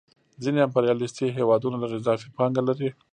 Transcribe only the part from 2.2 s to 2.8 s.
پانګه